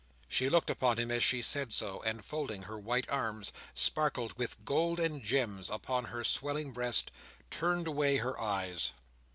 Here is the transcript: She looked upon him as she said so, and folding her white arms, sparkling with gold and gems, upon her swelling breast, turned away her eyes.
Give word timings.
She 0.27 0.49
looked 0.49 0.71
upon 0.71 0.97
him 0.97 1.11
as 1.11 1.23
she 1.23 1.43
said 1.43 1.71
so, 1.71 2.01
and 2.01 2.25
folding 2.25 2.63
her 2.63 2.79
white 2.79 3.07
arms, 3.07 3.53
sparkling 3.75 4.31
with 4.35 4.65
gold 4.65 4.99
and 4.99 5.21
gems, 5.21 5.69
upon 5.69 6.05
her 6.05 6.23
swelling 6.23 6.71
breast, 6.71 7.11
turned 7.51 7.85
away 7.85 8.17
her 8.17 8.35
eyes. 8.41 8.93